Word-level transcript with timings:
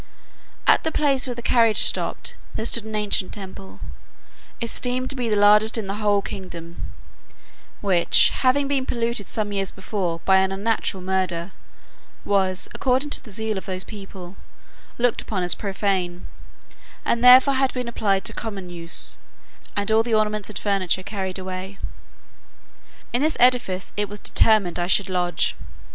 At 0.65 0.83
the 0.83 0.91
place 0.91 1.27
where 1.27 1.35
the 1.35 1.43
carriage 1.43 1.83
stopped 1.83 2.35
there 2.55 2.65
stood 2.65 2.85
an 2.85 2.95
ancient 2.95 3.33
temple, 3.33 3.79
esteemed 4.59 5.11
to 5.11 5.15
be 5.15 5.29
the 5.29 5.35
largest 5.35 5.77
in 5.77 5.85
the 5.85 5.97
whole 6.01 6.23
kingdom; 6.23 6.87
which, 7.81 8.29
having 8.33 8.67
been 8.67 8.87
polluted 8.87 9.27
some 9.27 9.51
years 9.51 9.69
before 9.69 10.19
by 10.25 10.37
an 10.37 10.51
unnatural 10.51 11.03
murder, 11.03 11.51
was, 12.25 12.67
according 12.73 13.11
to 13.11 13.23
the 13.23 13.29
zeal 13.29 13.59
of 13.59 13.67
those 13.67 13.83
people, 13.83 14.37
looked 14.97 15.21
upon 15.21 15.43
as 15.43 15.53
profane, 15.53 16.25
and 17.05 17.23
therefore 17.23 17.53
had 17.53 17.71
been 17.71 17.87
applied 17.87 18.25
to 18.25 18.33
common 18.33 18.71
use, 18.71 19.19
and 19.75 19.91
all 19.91 20.01
the 20.01 20.15
ornaments 20.15 20.49
and 20.49 20.57
furniture 20.57 21.03
carried 21.03 21.37
away. 21.37 21.77
In 23.13 23.21
this 23.21 23.37
edifice 23.39 23.93
it 23.95 24.09
was 24.09 24.19
determined 24.19 24.79
I 24.79 24.87
should 24.87 25.09
lodge. 25.09 25.55